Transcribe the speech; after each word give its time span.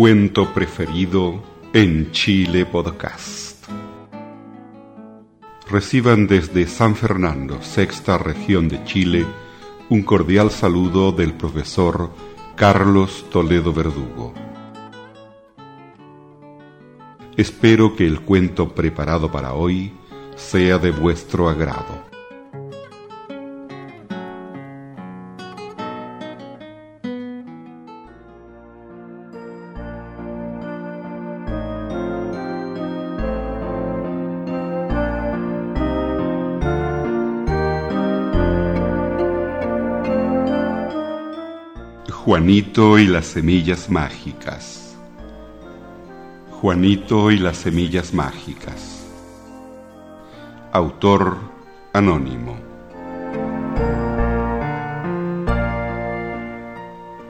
cuento 0.00 0.54
preferido 0.54 1.42
en 1.74 2.10
Chile 2.10 2.64
Podcast. 2.64 3.66
Reciban 5.68 6.26
desde 6.26 6.66
San 6.66 6.96
Fernando, 6.96 7.60
sexta 7.60 8.16
región 8.16 8.70
de 8.70 8.82
Chile, 8.84 9.26
un 9.90 10.02
cordial 10.02 10.50
saludo 10.50 11.12
del 11.12 11.34
profesor 11.34 12.12
Carlos 12.56 13.26
Toledo 13.30 13.74
Verdugo. 13.74 14.32
Espero 17.36 17.94
que 17.94 18.06
el 18.06 18.22
cuento 18.22 18.74
preparado 18.74 19.30
para 19.30 19.52
hoy 19.52 19.92
sea 20.34 20.78
de 20.78 20.92
vuestro 20.92 21.50
agrado. 21.50 22.09
Juanito 42.24 42.98
y 42.98 43.06
las 43.06 43.24
semillas 43.24 43.88
mágicas. 43.88 44.94
Juanito 46.50 47.30
y 47.30 47.38
las 47.38 47.56
semillas 47.56 48.12
mágicas. 48.12 49.06
Autor 50.70 51.38
anónimo. 51.94 52.58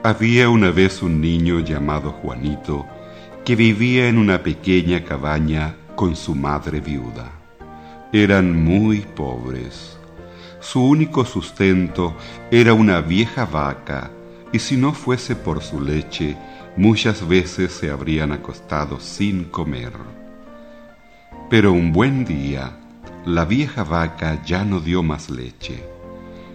Había 0.02 0.48
una 0.48 0.72
vez 0.72 1.02
un 1.02 1.20
niño 1.20 1.60
llamado 1.60 2.10
Juanito 2.10 2.84
que 3.44 3.54
vivía 3.54 4.08
en 4.08 4.18
una 4.18 4.42
pequeña 4.42 5.04
cabaña 5.04 5.76
con 5.94 6.16
su 6.16 6.34
madre 6.34 6.80
viuda. 6.80 7.30
Eran 8.12 8.60
muy 8.64 9.02
pobres. 9.02 9.96
Su 10.58 10.84
único 10.84 11.24
sustento 11.24 12.16
era 12.50 12.74
una 12.74 13.00
vieja 13.00 13.44
vaca 13.46 14.10
y 14.52 14.58
si 14.58 14.76
no 14.76 14.92
fuese 14.92 15.36
por 15.36 15.62
su 15.62 15.80
leche, 15.80 16.36
muchas 16.76 17.26
veces 17.26 17.72
se 17.72 17.90
habrían 17.90 18.32
acostado 18.32 19.00
sin 19.00 19.44
comer. 19.44 19.92
Pero 21.48 21.72
un 21.72 21.92
buen 21.92 22.24
día, 22.24 22.76
la 23.24 23.44
vieja 23.44 23.84
vaca 23.84 24.42
ya 24.44 24.64
no 24.64 24.80
dio 24.80 25.02
más 25.02 25.30
leche. 25.30 25.84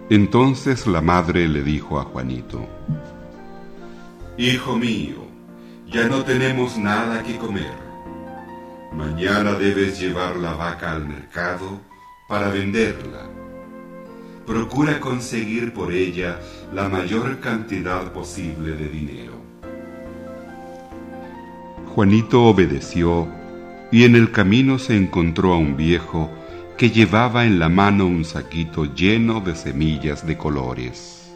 Entonces 0.09 0.87
la 0.87 1.01
madre 1.01 1.47
le 1.47 1.63
dijo 1.63 1.99
a 1.99 2.03
Juanito, 2.03 2.67
Hijo 4.37 4.77
mío, 4.77 5.25
ya 5.87 6.07
no 6.07 6.23
tenemos 6.23 6.77
nada 6.77 7.23
que 7.23 7.37
comer. 7.37 7.73
Mañana 8.93 9.53
debes 9.53 9.99
llevar 9.99 10.35
la 10.37 10.53
vaca 10.53 10.91
al 10.91 11.07
mercado 11.07 11.81
para 12.27 12.49
venderla 12.49 13.34
procura 14.45 14.99
conseguir 14.99 15.73
por 15.73 15.91
ella 15.91 16.39
la 16.73 16.87
mayor 16.87 17.39
cantidad 17.39 18.11
posible 18.11 18.73
de 18.73 18.89
dinero. 18.89 19.33
Juanito 21.95 22.43
obedeció 22.43 23.27
y 23.91 24.03
en 24.03 24.15
el 24.15 24.31
camino 24.31 24.77
se 24.77 24.95
encontró 24.95 25.53
a 25.53 25.57
un 25.57 25.75
viejo 25.75 26.29
que 26.77 26.91
llevaba 26.91 27.45
en 27.45 27.57
la 27.57 27.69
mano 27.69 28.05
un 28.05 28.25
saquito 28.25 28.85
lleno 28.93 29.39
de 29.39 29.55
semillas 29.55 30.27
de 30.27 30.37
colores. 30.37 31.31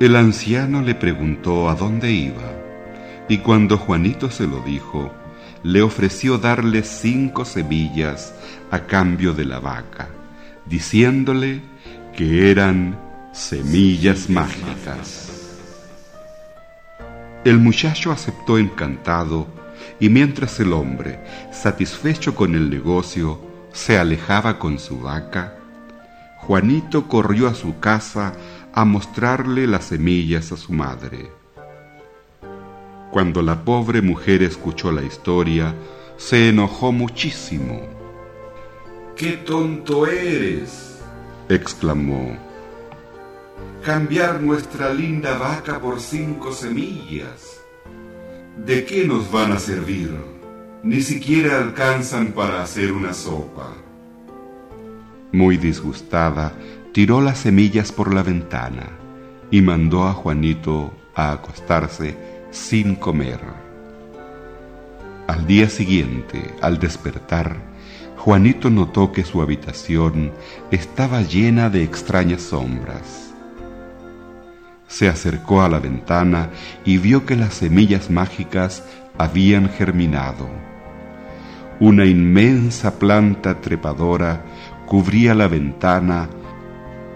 El 0.00 0.16
anciano 0.16 0.82
le 0.82 0.94
preguntó 0.94 1.68
a 1.68 1.74
dónde 1.74 2.12
iba 2.12 2.52
y 3.28 3.38
cuando 3.38 3.76
Juanito 3.76 4.30
se 4.30 4.46
lo 4.46 4.60
dijo, 4.60 5.12
le 5.62 5.82
ofreció 5.82 6.38
darle 6.38 6.84
cinco 6.84 7.44
semillas 7.44 8.34
a 8.70 8.80
cambio 8.80 9.34
de 9.34 9.44
la 9.44 9.58
vaca 9.58 10.08
diciéndole 10.66 11.60
que 12.16 12.50
eran 12.50 12.98
semillas 13.32 14.28
mágicas. 14.28 15.30
El 17.44 17.58
muchacho 17.58 18.10
aceptó 18.10 18.58
encantado 18.58 19.46
y 20.00 20.08
mientras 20.08 20.58
el 20.60 20.72
hombre, 20.72 21.20
satisfecho 21.52 22.34
con 22.34 22.54
el 22.54 22.70
negocio, 22.70 23.40
se 23.72 23.98
alejaba 23.98 24.58
con 24.58 24.78
su 24.78 25.00
vaca, 25.00 25.54
Juanito 26.38 27.08
corrió 27.08 27.48
a 27.48 27.54
su 27.54 27.78
casa 27.78 28.32
a 28.72 28.84
mostrarle 28.84 29.66
las 29.66 29.86
semillas 29.86 30.52
a 30.52 30.56
su 30.56 30.72
madre. 30.72 31.30
Cuando 33.10 33.42
la 33.42 33.64
pobre 33.64 34.00
mujer 34.00 34.42
escuchó 34.42 34.92
la 34.92 35.02
historia, 35.02 35.74
se 36.16 36.48
enojó 36.48 36.92
muchísimo 36.92 37.80
¡Qué 39.16 39.38
tonto 39.38 40.06
eres! 40.06 41.00
exclamó. 41.48 42.36
Cambiar 43.82 44.42
nuestra 44.42 44.92
linda 44.92 45.38
vaca 45.38 45.80
por 45.80 46.00
cinco 46.00 46.52
semillas. 46.52 47.62
¿De 48.58 48.84
qué 48.84 49.06
nos 49.06 49.32
van 49.32 49.52
a 49.52 49.58
servir? 49.58 50.14
Ni 50.82 51.00
siquiera 51.00 51.56
alcanzan 51.56 52.32
para 52.32 52.62
hacer 52.62 52.92
una 52.92 53.14
sopa. 53.14 53.72
Muy 55.32 55.56
disgustada, 55.56 56.52
tiró 56.92 57.22
las 57.22 57.38
semillas 57.38 57.92
por 57.92 58.12
la 58.12 58.22
ventana 58.22 58.90
y 59.50 59.62
mandó 59.62 60.04
a 60.04 60.12
Juanito 60.12 60.92
a 61.14 61.32
acostarse 61.32 62.18
sin 62.50 62.94
comer. 62.94 63.40
Al 65.26 65.46
día 65.46 65.70
siguiente, 65.70 66.54
al 66.60 66.78
despertar, 66.78 67.75
Juanito 68.26 68.70
notó 68.70 69.12
que 69.12 69.22
su 69.22 69.40
habitación 69.40 70.32
estaba 70.72 71.22
llena 71.22 71.70
de 71.70 71.84
extrañas 71.84 72.42
sombras. 72.42 73.32
Se 74.88 75.08
acercó 75.08 75.62
a 75.62 75.68
la 75.68 75.78
ventana 75.78 76.50
y 76.84 76.98
vio 76.98 77.24
que 77.24 77.36
las 77.36 77.54
semillas 77.54 78.10
mágicas 78.10 78.82
habían 79.16 79.68
germinado. 79.68 80.48
Una 81.78 82.04
inmensa 82.04 82.98
planta 82.98 83.60
trepadora 83.60 84.44
cubría 84.86 85.32
la 85.32 85.46
ventana 85.46 86.28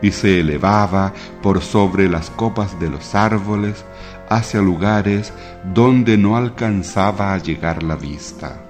y 0.02 0.12
se 0.12 0.38
elevaba 0.38 1.12
por 1.42 1.60
sobre 1.60 2.08
las 2.08 2.30
copas 2.30 2.78
de 2.78 2.88
los 2.88 3.16
árboles 3.16 3.84
hacia 4.28 4.60
lugares 4.60 5.32
donde 5.74 6.16
no 6.16 6.36
alcanzaba 6.36 7.34
a 7.34 7.38
llegar 7.38 7.82
la 7.82 7.96
vista. 7.96 8.69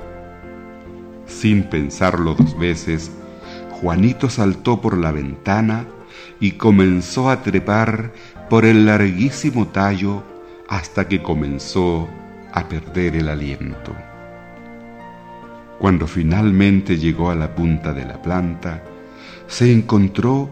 Sin 1.30 1.62
pensarlo 1.62 2.34
dos 2.34 2.58
veces, 2.58 3.10
Juanito 3.70 4.28
saltó 4.28 4.80
por 4.80 4.98
la 4.98 5.12
ventana 5.12 5.86
y 6.38 6.52
comenzó 6.52 7.30
a 7.30 7.42
trepar 7.42 8.12
por 8.50 8.66
el 8.66 8.84
larguísimo 8.84 9.68
tallo 9.68 10.22
hasta 10.68 11.08
que 11.08 11.22
comenzó 11.22 12.08
a 12.52 12.68
perder 12.68 13.16
el 13.16 13.28
aliento. 13.28 13.94
Cuando 15.78 16.06
finalmente 16.06 16.98
llegó 16.98 17.30
a 17.30 17.34
la 17.34 17.54
punta 17.54 17.94
de 17.94 18.04
la 18.04 18.20
planta, 18.20 18.82
se 19.46 19.72
encontró 19.72 20.50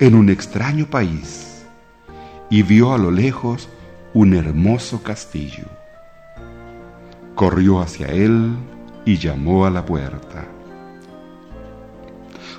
en 0.00 0.16
un 0.16 0.30
extraño 0.30 0.86
país 0.86 1.64
y 2.50 2.62
vio 2.62 2.92
a 2.92 2.98
lo 2.98 3.12
lejos 3.12 3.68
un 4.14 4.34
hermoso 4.34 5.02
castillo. 5.02 5.64
Corrió 7.36 7.80
hacia 7.80 8.08
él 8.08 8.56
y 9.04 9.18
llamó 9.18 9.66
a 9.66 9.70
la 9.70 9.84
puerta. 9.84 10.46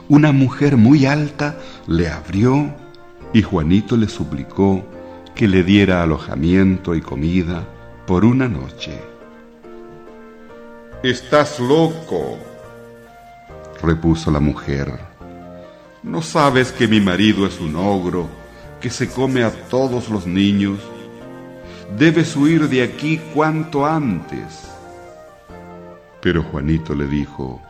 Una 0.07 0.31
mujer 0.31 0.77
muy 0.77 1.05
alta 1.05 1.57
le 1.87 2.09
abrió 2.09 2.73
y 3.33 3.41
Juanito 3.41 3.97
le 3.97 4.07
suplicó 4.07 4.85
que 5.33 5.47
le 5.47 5.63
diera 5.63 6.03
alojamiento 6.03 6.95
y 6.95 7.01
comida 7.01 7.65
por 8.05 8.23
una 8.23 8.47
noche. 8.47 8.99
Estás 11.03 11.59
loco, 11.59 12.37
repuso 13.81 14.31
la 14.31 14.39
mujer. 14.39 14.91
¿No 16.03 16.21
sabes 16.21 16.71
que 16.71 16.87
mi 16.87 17.01
marido 17.01 17.47
es 17.47 17.59
un 17.59 17.75
ogro 17.75 18.29
que 18.79 18.91
se 18.91 19.09
come 19.09 19.43
a 19.43 19.51
todos 19.51 20.09
los 20.09 20.27
niños? 20.27 20.79
Debes 21.97 22.35
huir 22.35 22.69
de 22.69 22.83
aquí 22.83 23.19
cuanto 23.33 23.85
antes. 23.85 24.74
Pero 26.25 26.41
Juanito 26.41 26.95
le 26.95 27.05
dijo, 27.05 27.61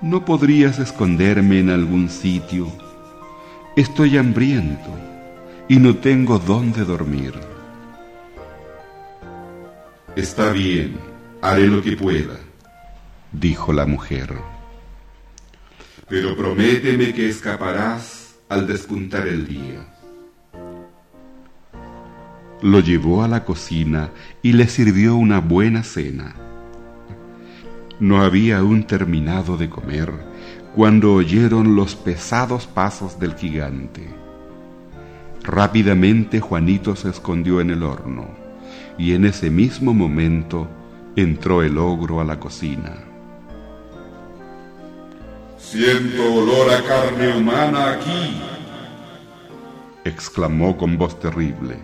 ¿no 0.00 0.24
podrías 0.24 0.78
esconderme 0.78 1.60
en 1.60 1.68
algún 1.68 2.08
sitio? 2.08 2.72
Estoy 3.76 4.16
hambriento 4.16 4.88
y 5.68 5.76
no 5.76 5.98
tengo 5.98 6.38
dónde 6.38 6.86
dormir. 6.86 7.34
Está 10.16 10.52
bien, 10.52 10.96
haré 11.42 11.66
lo 11.66 11.82
que 11.82 11.98
pueda, 11.98 12.38
dijo 13.30 13.74
la 13.74 13.84
mujer. 13.84 14.32
Pero 16.08 16.34
prométeme 16.34 17.12
que 17.12 17.28
escaparás 17.28 18.36
al 18.48 18.66
despuntar 18.66 19.28
el 19.28 19.46
día. 19.46 19.86
lo 22.62 22.78
llevó 22.78 23.24
a 23.24 23.28
la 23.28 23.44
cocina 23.44 24.12
y 24.40 24.52
le 24.52 24.68
sirvió 24.68 25.16
una 25.16 25.40
buena 25.40 25.82
cena. 25.82 26.41
No 28.02 28.20
había 28.20 28.58
aún 28.58 28.82
terminado 28.82 29.56
de 29.56 29.70
comer 29.70 30.10
cuando 30.74 31.14
oyeron 31.14 31.76
los 31.76 31.94
pesados 31.94 32.66
pasos 32.66 33.20
del 33.20 33.36
gigante. 33.36 34.04
Rápidamente 35.44 36.40
Juanito 36.40 36.96
se 36.96 37.10
escondió 37.10 37.60
en 37.60 37.70
el 37.70 37.84
horno 37.84 38.26
y 38.98 39.12
en 39.12 39.24
ese 39.24 39.50
mismo 39.50 39.94
momento 39.94 40.66
entró 41.14 41.62
el 41.62 41.78
ogro 41.78 42.20
a 42.20 42.24
la 42.24 42.40
cocina. 42.40 43.04
Siento 45.56 46.34
olor 46.34 46.74
a 46.74 46.82
carne 46.82 47.36
humana 47.36 47.92
aquí, 47.92 48.42
exclamó 50.04 50.76
con 50.76 50.98
voz 50.98 51.20
terrible. 51.20 51.78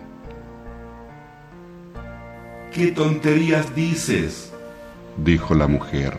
¿Qué 2.73 2.91
tonterías 2.91 3.73
dices? 3.73 4.51
Dijo 5.23 5.53
la 5.53 5.67
mujer. 5.67 6.13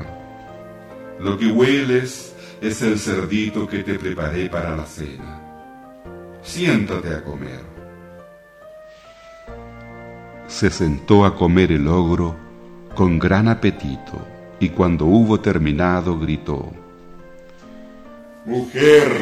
Lo 1.19 1.39
que 1.39 1.47
hueles 1.47 2.35
es 2.61 2.83
el 2.83 2.99
cerdito 2.99 3.67
que 3.67 3.83
te 3.83 3.95
preparé 3.95 4.49
para 4.49 4.77
la 4.77 4.85
cena. 4.85 5.41
Siéntate 6.43 7.15
a 7.15 7.23
comer. 7.23 7.61
Se 10.47 10.71
sentó 10.71 11.25
a 11.25 11.37
comer 11.37 11.73
el 11.73 11.87
ogro 11.87 12.37
con 12.95 13.19
gran 13.19 13.49
apetito 13.49 14.27
y 14.59 14.71
cuando 14.71 15.07
hubo 15.07 15.41
terminado 15.41 16.19
gritó, 16.19 16.71
Mujer, 18.45 19.13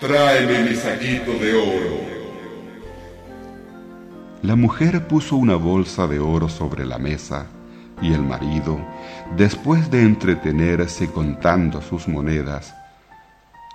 tráeme 0.00 0.70
mi 0.70 0.74
saquito 0.74 1.32
de 1.34 1.54
oro. 1.54 2.01
La 4.42 4.56
mujer 4.56 5.06
puso 5.06 5.36
una 5.36 5.54
bolsa 5.54 6.08
de 6.08 6.18
oro 6.18 6.48
sobre 6.48 6.84
la 6.84 6.98
mesa 6.98 7.46
y 8.02 8.12
el 8.12 8.22
marido, 8.22 8.80
después 9.36 9.88
de 9.88 10.02
entretenerse 10.02 11.08
contando 11.08 11.80
sus 11.80 12.08
monedas, 12.08 12.74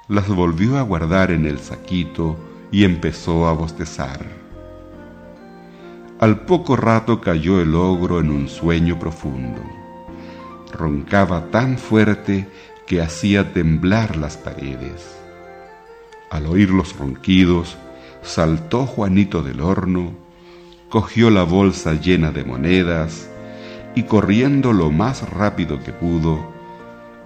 las 0.09 0.27
volvió 0.27 0.77
a 0.77 0.81
guardar 0.81 1.31
en 1.31 1.45
el 1.45 1.59
saquito 1.59 2.37
y 2.69 2.83
empezó 2.83 3.47
a 3.47 3.53
bostezar. 3.53 4.25
Al 6.19 6.41
poco 6.41 6.75
rato 6.75 7.21
cayó 7.21 7.61
el 7.61 7.73
ogro 7.73 8.19
en 8.19 8.29
un 8.29 8.49
sueño 8.49 8.99
profundo. 8.99 9.61
Roncaba 10.73 11.49
tan 11.49 11.77
fuerte 11.77 12.45
que 12.85 13.01
hacía 13.01 13.53
temblar 13.53 14.17
las 14.17 14.35
paredes. 14.35 15.17
Al 16.29 16.45
oír 16.45 16.71
los 16.71 16.97
ronquidos, 16.97 17.77
saltó 18.21 18.85
Juanito 18.85 19.43
del 19.43 19.61
horno 19.61 20.26
cogió 20.89 21.29
la 21.29 21.43
bolsa 21.43 21.93
llena 21.93 22.31
de 22.31 22.45
monedas 22.45 23.29
y 23.95 24.03
corriendo 24.03 24.73
lo 24.73 24.91
más 24.91 25.29
rápido 25.29 25.83
que 25.83 25.91
pudo, 25.91 26.53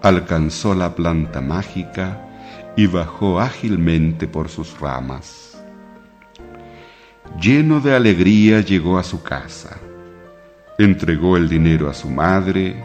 alcanzó 0.01 0.73
la 0.73 0.95
planta 0.95 1.41
mágica 1.41 2.27
y 2.75 2.87
bajó 2.87 3.39
ágilmente 3.39 4.27
por 4.27 4.49
sus 4.49 4.79
ramas. 4.79 5.63
Lleno 7.39 7.79
de 7.79 7.95
alegría 7.95 8.61
llegó 8.61 8.97
a 8.97 9.03
su 9.03 9.21
casa, 9.21 9.77
entregó 10.77 11.37
el 11.37 11.47
dinero 11.47 11.89
a 11.89 11.93
su 11.93 12.09
madre, 12.09 12.83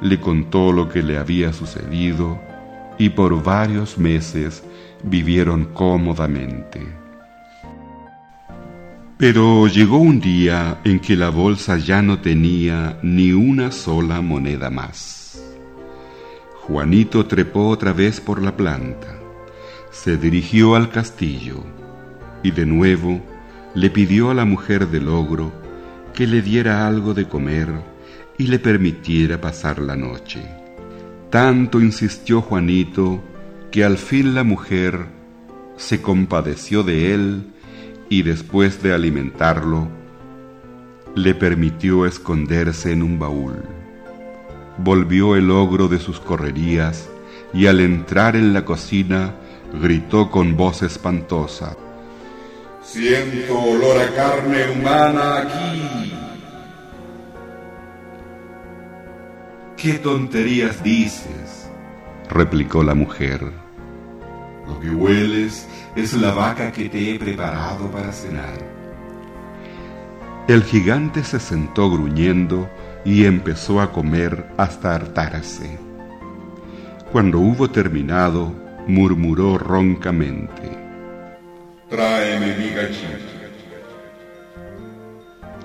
le 0.00 0.20
contó 0.20 0.72
lo 0.72 0.88
que 0.88 1.02
le 1.02 1.16
había 1.16 1.52
sucedido 1.52 2.38
y 2.98 3.08
por 3.08 3.42
varios 3.42 3.98
meses 3.98 4.62
vivieron 5.02 5.66
cómodamente. 5.66 7.07
Pero 9.18 9.66
llegó 9.66 9.98
un 9.98 10.20
día 10.20 10.80
en 10.84 11.00
que 11.00 11.16
la 11.16 11.30
bolsa 11.30 11.76
ya 11.76 12.02
no 12.02 12.20
tenía 12.20 13.00
ni 13.02 13.32
una 13.32 13.72
sola 13.72 14.20
moneda 14.20 14.70
más. 14.70 15.42
Juanito 16.60 17.26
trepó 17.26 17.66
otra 17.66 17.92
vez 17.92 18.20
por 18.20 18.40
la 18.40 18.56
planta, 18.56 19.18
se 19.90 20.16
dirigió 20.16 20.76
al 20.76 20.90
castillo 20.90 21.64
y 22.44 22.52
de 22.52 22.64
nuevo 22.64 23.20
le 23.74 23.90
pidió 23.90 24.30
a 24.30 24.34
la 24.34 24.44
mujer 24.44 24.86
del 24.86 25.08
ogro 25.08 25.50
que 26.14 26.28
le 26.28 26.40
diera 26.40 26.86
algo 26.86 27.12
de 27.12 27.26
comer 27.26 27.68
y 28.38 28.46
le 28.46 28.60
permitiera 28.60 29.40
pasar 29.40 29.80
la 29.80 29.96
noche. 29.96 30.42
Tanto 31.28 31.80
insistió 31.80 32.40
Juanito 32.40 33.20
que 33.72 33.82
al 33.82 33.98
fin 33.98 34.36
la 34.36 34.44
mujer 34.44 35.06
se 35.76 36.00
compadeció 36.00 36.84
de 36.84 37.14
él 37.14 37.46
y 38.08 38.22
después 38.22 38.82
de 38.82 38.92
alimentarlo, 38.92 39.88
le 41.14 41.34
permitió 41.34 42.06
esconderse 42.06 42.92
en 42.92 43.02
un 43.02 43.18
baúl. 43.18 43.62
Volvió 44.78 45.36
el 45.36 45.50
ogro 45.50 45.88
de 45.88 45.98
sus 45.98 46.20
correrías 46.20 47.08
y 47.52 47.66
al 47.66 47.80
entrar 47.80 48.36
en 48.36 48.52
la 48.52 48.64
cocina 48.64 49.34
gritó 49.80 50.30
con 50.30 50.56
voz 50.56 50.82
espantosa. 50.82 51.76
Siento 52.82 53.60
olor 53.60 54.00
a 54.00 54.14
carne 54.14 54.70
humana 54.70 55.38
aquí. 55.38 56.12
¿Qué 59.76 59.94
tonterías 59.94 60.82
dices? 60.82 61.70
replicó 62.28 62.82
la 62.82 62.94
mujer. 62.94 63.67
Lo 64.68 64.78
que 64.78 64.90
hueles 64.90 65.66
es 65.96 66.12
la 66.12 66.32
vaca 66.32 66.70
que 66.70 66.88
te 66.88 67.14
he 67.14 67.18
preparado 67.18 67.90
para 67.90 68.12
cenar. 68.12 68.58
El 70.46 70.62
gigante 70.62 71.24
se 71.24 71.40
sentó 71.40 71.90
gruñendo 71.90 72.68
y 73.04 73.24
empezó 73.24 73.80
a 73.80 73.92
comer 73.92 74.46
hasta 74.58 74.94
hartarse. 74.94 75.78
Cuando 77.10 77.38
hubo 77.38 77.70
terminado, 77.70 78.52
murmuró 78.86 79.56
roncamente. 79.56 80.62
Tráeme 81.88 82.56
mi 82.56 82.68
gallina. 82.68 83.18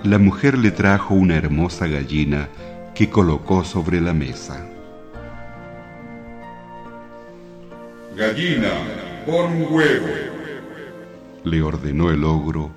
La 0.02 0.18
mujer 0.18 0.58
le 0.58 0.70
trajo 0.70 1.14
una 1.14 1.36
hermosa 1.36 1.86
gallina 1.86 2.48
que 2.94 3.08
colocó 3.08 3.64
sobre 3.64 4.00
la 4.00 4.12
mesa. 4.12 4.73
Gallina, 8.16 8.70
pon 9.26 9.50
un 9.50 9.74
huevo. 9.74 10.06
Le 11.42 11.62
ordenó 11.62 12.12
el 12.12 12.22
ogro, 12.22 12.70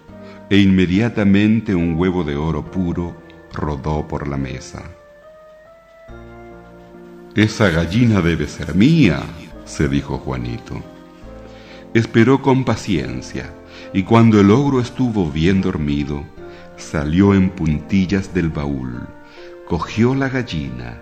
e 0.50 0.58
inmediatamente 0.58 1.76
un 1.76 1.94
huevo 1.96 2.24
de 2.24 2.36
oro 2.36 2.66
puro 2.72 3.16
rodó 3.54 4.08
por 4.08 4.28
la 4.28 4.38
mesa. 4.38 4.82
Esa 7.36 7.70
gallina 7.70 8.22
debe 8.22 8.48
ser 8.48 8.74
mía, 8.74 9.22
se 9.66 9.88
dijo 9.88 10.18
Juanito. 10.18 10.82
Esperó 11.94 12.42
con 12.42 12.66
paciencia, 12.66 13.54
y 13.94 14.02
cuando 14.04 14.40
el 14.40 14.50
ogro 14.50 14.82
estuvo 14.82 15.30
bien 15.30 15.62
dormido, 15.62 16.24
salió 16.78 17.36
en 17.36 17.52
puntillas 17.52 18.34
del 18.34 18.50
baúl, 18.50 19.08
cogió 19.68 20.16
la 20.16 20.30
gallina, 20.30 21.00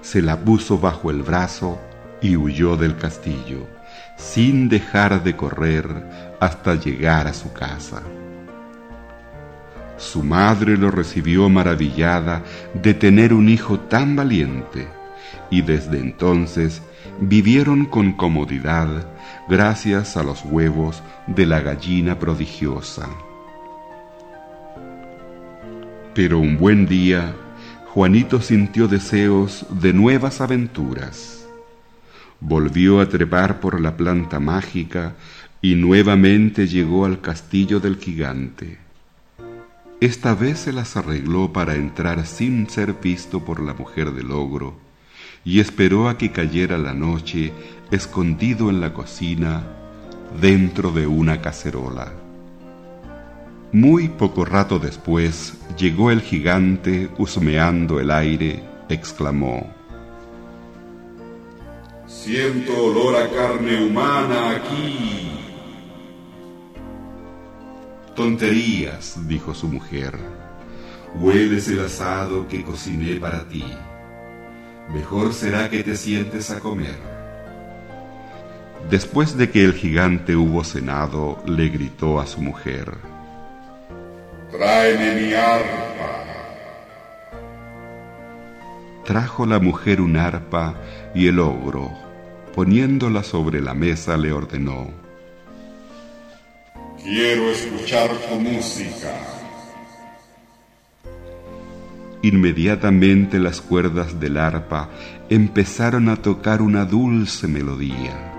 se 0.00 0.22
la 0.22 0.40
puso 0.40 0.78
bajo 0.78 1.10
el 1.10 1.22
brazo 1.22 1.78
y 2.20 2.36
huyó 2.36 2.76
del 2.76 2.96
castillo, 2.96 3.66
sin 4.16 4.68
dejar 4.68 5.22
de 5.22 5.36
correr 5.36 5.86
hasta 6.40 6.74
llegar 6.74 7.26
a 7.26 7.34
su 7.34 7.52
casa. 7.52 8.02
Su 9.98 10.22
madre 10.22 10.76
lo 10.76 10.90
recibió 10.90 11.48
maravillada 11.48 12.42
de 12.74 12.94
tener 12.94 13.32
un 13.32 13.48
hijo 13.48 13.80
tan 13.80 14.16
valiente, 14.16 14.88
y 15.50 15.62
desde 15.62 15.98
entonces 16.00 16.82
vivieron 17.20 17.86
con 17.86 18.12
comodidad 18.12 18.88
gracias 19.48 20.16
a 20.16 20.22
los 20.22 20.44
huevos 20.44 21.02
de 21.26 21.46
la 21.46 21.60
gallina 21.60 22.18
prodigiosa. 22.18 23.08
Pero 26.14 26.38
un 26.38 26.56
buen 26.56 26.86
día, 26.86 27.34
Juanito 27.92 28.40
sintió 28.40 28.88
deseos 28.88 29.66
de 29.70 29.92
nuevas 29.92 30.40
aventuras 30.40 31.45
volvió 32.48 33.00
a 33.00 33.08
trepar 33.08 33.58
por 33.58 33.80
la 33.80 33.96
planta 33.96 34.38
mágica 34.38 35.16
y 35.60 35.74
nuevamente 35.74 36.68
llegó 36.68 37.04
al 37.04 37.20
castillo 37.20 37.80
del 37.80 37.96
gigante. 37.96 38.78
Esta 40.00 40.32
vez 40.36 40.60
se 40.60 40.72
las 40.72 40.96
arregló 40.96 41.52
para 41.52 41.74
entrar 41.74 42.24
sin 42.24 42.70
ser 42.70 42.94
visto 43.02 43.44
por 43.44 43.60
la 43.60 43.74
mujer 43.74 44.12
del 44.12 44.30
ogro 44.30 44.76
y 45.44 45.58
esperó 45.58 46.08
a 46.08 46.18
que 46.18 46.30
cayera 46.30 46.78
la 46.78 46.94
noche 46.94 47.52
escondido 47.90 48.70
en 48.70 48.80
la 48.80 48.92
cocina 48.92 49.64
dentro 50.40 50.92
de 50.92 51.08
una 51.08 51.40
cacerola. 51.40 52.12
Muy 53.72 54.08
poco 54.08 54.44
rato 54.44 54.78
después 54.78 55.54
llegó 55.76 56.12
el 56.12 56.20
gigante 56.20 57.10
husmeando 57.18 57.98
el 57.98 58.12
aire, 58.12 58.62
exclamó, 58.88 59.75
Siento 62.26 62.72
olor 62.86 63.14
a 63.14 63.30
carne 63.30 63.86
humana 63.86 64.50
aquí. 64.56 65.30
Tonterías, 68.16 69.16
dijo 69.28 69.54
su 69.54 69.68
mujer. 69.68 70.18
Hueles 71.20 71.68
el 71.68 71.84
asado 71.84 72.48
que 72.48 72.64
cociné 72.64 73.20
para 73.20 73.44
ti. 73.44 73.64
Mejor 74.92 75.32
será 75.32 75.70
que 75.70 75.84
te 75.84 75.96
sientes 75.96 76.50
a 76.50 76.58
comer. 76.58 76.98
Después 78.90 79.36
de 79.36 79.48
que 79.48 79.64
el 79.64 79.74
gigante 79.74 80.34
hubo 80.34 80.64
cenado, 80.64 81.40
le 81.46 81.68
gritó 81.68 82.18
a 82.18 82.26
su 82.26 82.40
mujer. 82.40 82.90
Tráeme 84.50 85.20
mi 85.20 85.32
arpa. 85.32 85.86
Trajo 89.04 89.46
la 89.46 89.60
mujer 89.60 90.00
un 90.00 90.16
arpa 90.16 90.74
y 91.14 91.28
el 91.28 91.38
ogro, 91.38 92.05
poniéndola 92.56 93.22
sobre 93.22 93.60
la 93.60 93.74
mesa, 93.74 94.16
le 94.16 94.32
ordenó. 94.32 94.90
Quiero 97.04 97.50
escuchar 97.50 98.10
tu 98.28 98.36
música. 98.36 99.12
Inmediatamente 102.22 103.38
las 103.38 103.60
cuerdas 103.60 104.18
del 104.18 104.38
arpa 104.38 104.88
empezaron 105.28 106.08
a 106.08 106.16
tocar 106.16 106.62
una 106.62 106.86
dulce 106.86 107.46
melodía. 107.46 108.32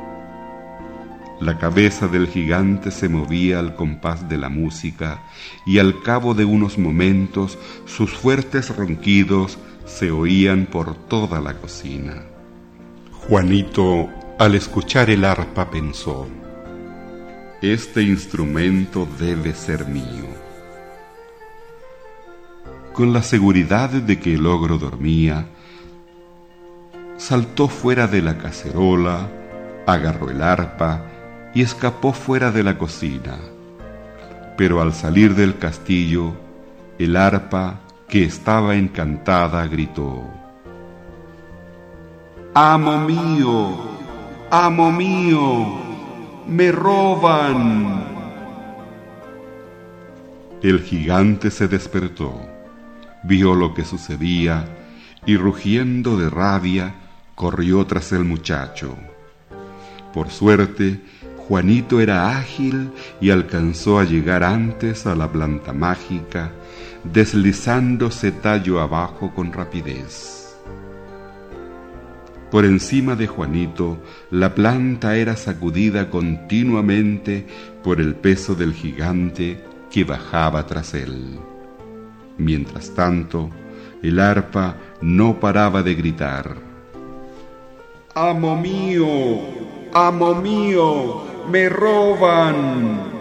La 1.40 1.60
cabeza 1.60 2.08
del 2.08 2.28
gigante 2.28 2.90
se 2.90 3.10
movía 3.10 3.60
al 3.60 3.76
compás 3.76 4.28
de 4.28 4.38
la 4.38 4.50
música 4.50 5.22
y 5.68 5.78
al 5.78 6.02
cabo 6.02 6.34
de 6.34 6.44
unos 6.44 6.80
momentos 6.80 7.60
sus 7.86 8.10
fuertes 8.10 8.76
ronquidos 8.76 9.60
se 9.86 10.10
oían 10.10 10.66
por 10.66 10.96
toda 10.96 11.40
la 11.40 11.54
cocina. 11.54 12.37
Juanito, 13.28 14.10
al 14.40 14.56
escuchar 14.56 15.10
el 15.10 15.26
arpa, 15.26 15.70
pensó, 15.70 16.30
este 17.62 18.02
instrumento 18.02 19.06
debe 19.20 19.54
ser 19.54 19.86
mío. 19.86 20.24
Con 22.94 23.12
la 23.12 23.22
seguridad 23.22 23.90
de 23.90 24.18
que 24.18 24.36
el 24.36 24.48
ogro 24.48 24.78
dormía, 24.78 25.46
saltó 27.18 27.68
fuera 27.68 28.08
de 28.08 28.22
la 28.22 28.38
cacerola, 28.38 29.28
agarró 29.86 30.30
el 30.30 30.42
arpa 30.42 31.04
y 31.54 31.64
escapó 31.64 32.14
fuera 32.14 32.54
de 32.54 32.64
la 32.64 32.78
cocina. 32.78 33.38
Pero 34.56 34.82
al 34.82 34.94
salir 34.94 35.36
del 35.36 35.58
castillo, 35.58 36.32
el 36.98 37.18
arpa, 37.18 37.82
que 38.08 38.24
estaba 38.24 38.78
encantada, 38.78 39.68
gritó, 39.68 40.24
Amo 42.60 42.98
mío, 42.98 43.70
amo 44.50 44.92
mío 44.92 45.80
me 46.48 46.72
roban. 46.72 48.04
El 50.64 50.82
gigante 50.82 51.52
se 51.52 51.68
despertó, 51.68 52.34
vio 53.22 53.54
lo 53.54 53.76
que 53.76 53.86
sucedía 53.86 54.66
y 55.28 55.38
rugiendo 55.38 56.18
de 56.18 56.32
rabia 56.32 56.96
corrió 57.36 57.86
tras 57.86 58.12
el 58.12 58.24
muchacho. 58.24 58.98
Por 60.12 60.32
suerte, 60.32 61.00
Juanito 61.38 62.02
era 62.02 62.40
ágil 62.40 62.90
y 63.22 63.30
alcanzó 63.30 64.00
a 64.00 64.04
llegar 64.04 64.44
antes 64.44 65.06
a 65.06 65.16
la 65.16 65.32
planta 65.32 65.74
mágica, 65.74 66.52
deslizándose 67.04 68.32
tallo 68.32 68.82
abajo 68.82 69.32
con 69.36 69.54
rapidez. 69.54 70.47
Por 72.52 72.64
encima 72.64 73.16
de 73.16 73.28
Juanito, 73.28 73.98
la 74.32 74.56
planta 74.56 75.18
era 75.18 75.36
sacudida 75.36 76.10
continuamente 76.10 77.46
por 77.84 78.00
el 78.00 78.16
peso 78.16 78.56
del 78.56 78.74
gigante 78.74 79.62
que 79.92 80.06
bajaba 80.06 80.66
tras 80.66 80.94
él. 80.94 81.40
Mientras 82.38 82.92
tanto, 82.92 83.50
el 84.02 84.20
arpa 84.20 84.78
no 85.02 85.40
paraba 85.40 85.84
de 85.84 85.96
gritar. 85.96 86.56
Amo 88.16 88.56
mío, 88.56 89.08
amo 89.94 90.36
mío, 90.36 91.24
me 91.52 91.68
roban. 91.68 93.18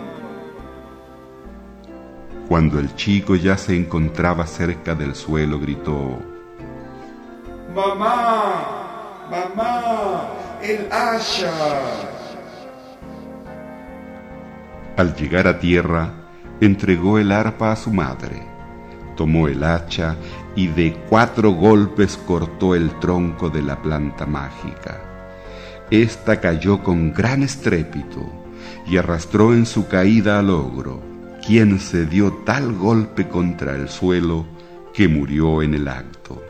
Cuando 2.49 2.79
el 2.79 2.95
chico 2.95 3.35
ya 3.35 3.57
se 3.57 3.77
encontraba 3.77 4.47
cerca 4.47 4.95
del 4.95 5.17
suelo, 5.17 5.59
gritó, 5.59 6.19
Mamá, 7.75 8.86
Mamá, 9.31 10.29
el 10.63 10.87
asha. 10.93 11.51
Al 14.97 15.15
llegar 15.17 15.49
a 15.49 15.59
tierra, 15.59 16.11
entregó 16.61 17.19
el 17.19 17.33
arpa 17.33 17.73
a 17.73 17.77
su 17.77 17.93
madre, 17.93 18.43
tomó 19.17 19.49
el 19.49 19.65
hacha 19.65 20.17
y 20.55 20.69
de 20.69 20.95
cuatro 21.09 21.51
golpes 21.51 22.17
cortó 22.17 22.75
el 22.75 22.99
tronco 23.01 23.51
de 23.51 23.63
la 23.63 23.83
planta 23.83 24.27
mágica. 24.27 25.01
Esta 25.91 26.41
cayó 26.41 26.83
con 26.83 27.13
gran 27.13 27.43
estrépito 27.43 28.21
y 28.87 28.97
arrastró 28.97 29.53
en 29.53 29.67
su 29.67 29.89
caída 29.89 30.39
al 30.39 30.51
ogro, 30.51 31.03
quien 31.45 31.81
se 31.81 32.07
dio 32.07 32.33
tal 32.45 32.73
golpe 32.73 33.29
contra 33.29 33.75
el 33.75 33.89
suelo 33.89 34.47
que 34.95 35.09
murió 35.09 35.63
en 35.63 35.75
el 35.75 35.89
acto. 35.89 36.43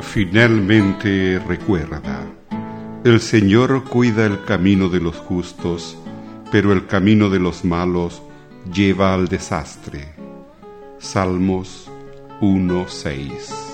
Finalmente 0.01 1.39
recuerda, 1.47 2.01
el 3.03 3.19
Señor 3.19 3.85
cuida 3.85 4.25
el 4.25 4.43
camino 4.43 4.89
de 4.89 4.99
los 4.99 5.15
justos, 5.15 5.97
pero 6.51 6.73
el 6.73 6.85
camino 6.85 7.29
de 7.29 7.39
los 7.39 7.65
malos 7.65 8.21
lleva 8.71 9.13
al 9.13 9.27
desastre. 9.27 10.13
Salmos 10.99 11.89
1.6 12.41 13.70